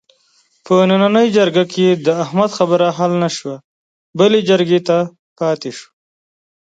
په 0.65 0.75
نننۍ 0.89 1.27
جرګه 1.37 1.63
کې 1.73 1.87
د 2.05 2.07
احمد 2.23 2.49
خبره 2.57 2.87
حل 2.97 3.11
نشوه، 3.23 3.55
بلې 4.17 4.39
جرګې 4.49 4.79
ته 4.87 4.97
پاتې 5.37 5.69
شوله. 5.77 5.91